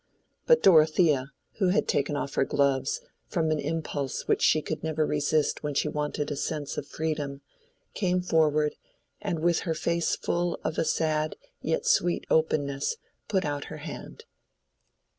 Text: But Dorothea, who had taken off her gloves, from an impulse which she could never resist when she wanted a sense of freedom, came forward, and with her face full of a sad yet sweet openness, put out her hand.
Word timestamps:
But 0.47 0.63
Dorothea, 0.63 1.31
who 1.59 1.67
had 1.67 1.87
taken 1.87 2.15
off 2.15 2.33
her 2.33 2.43
gloves, 2.43 3.01
from 3.27 3.51
an 3.51 3.59
impulse 3.59 4.27
which 4.27 4.41
she 4.41 4.59
could 4.59 4.83
never 4.83 5.05
resist 5.05 5.61
when 5.61 5.75
she 5.75 5.87
wanted 5.87 6.31
a 6.31 6.35
sense 6.35 6.75
of 6.75 6.87
freedom, 6.87 7.41
came 7.93 8.19
forward, 8.19 8.73
and 9.21 9.41
with 9.41 9.59
her 9.59 9.75
face 9.75 10.15
full 10.15 10.59
of 10.63 10.79
a 10.79 10.85
sad 10.85 11.35
yet 11.61 11.85
sweet 11.85 12.25
openness, 12.31 12.97
put 13.27 13.45
out 13.45 13.65
her 13.65 13.77
hand. 13.85 14.25